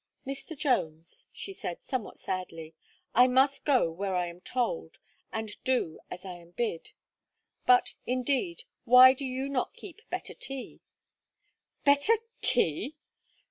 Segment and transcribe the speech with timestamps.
[0.25, 0.57] "Mr.
[0.57, 2.73] Jones," she said, somewhat sadly,
[3.13, 4.97] "I must go where I am told,
[5.31, 6.89] and do as I am bid;
[7.67, 10.81] but, indeed, why do you not keep better tea?"
[11.85, 12.95] "Better tea!